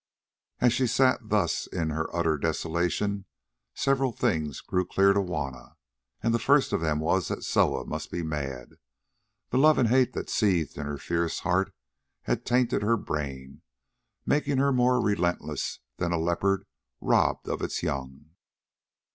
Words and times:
As 0.61 0.73
she 0.73 0.87
sat 0.87 1.19
thus 1.29 1.67
in 1.67 1.91
her 1.91 2.37
desolation 2.39 3.25
several 3.75 4.11
things 4.11 4.59
grew 4.59 4.83
clear 4.83 5.13
to 5.13 5.21
Juanna, 5.21 5.75
and 6.23 6.33
the 6.33 6.39
first 6.39 6.73
of 6.73 6.81
them 6.81 6.99
was 6.99 7.27
that 7.27 7.43
Soa 7.43 7.85
must 7.85 8.09
be 8.09 8.23
mad. 8.23 8.77
The 9.51 9.59
love 9.59 9.77
and 9.77 9.89
hate 9.89 10.13
that 10.13 10.27
seethed 10.27 10.75
in 10.75 10.87
her 10.87 10.97
fierce 10.97 11.41
heart 11.41 11.71
had 12.23 12.47
tainted 12.47 12.81
her 12.81 12.97
brain, 12.97 13.61
making 14.25 14.57
her 14.57 14.71
more 14.71 14.99
relentless 14.99 15.77
than 15.97 16.11
a 16.11 16.17
leopard 16.17 16.65
robbed 16.99 17.47
of 17.47 17.61
its 17.61 17.83
young. 17.83 18.31